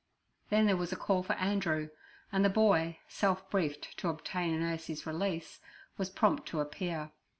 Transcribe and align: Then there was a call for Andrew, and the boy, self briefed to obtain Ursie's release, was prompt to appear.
Then 0.49 0.65
there 0.65 0.77
was 0.77 0.91
a 0.91 0.95
call 0.95 1.21
for 1.21 1.33
Andrew, 1.33 1.89
and 2.31 2.43
the 2.43 2.49
boy, 2.49 2.97
self 3.07 3.47
briefed 3.51 3.95
to 3.99 4.09
obtain 4.09 4.59
Ursie's 4.63 5.05
release, 5.05 5.59
was 5.95 6.09
prompt 6.09 6.47
to 6.47 6.59
appear. 6.59 7.11